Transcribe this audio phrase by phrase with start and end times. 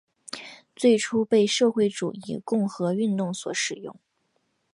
[0.75, 3.95] 最初被社会主义共和运动所使用。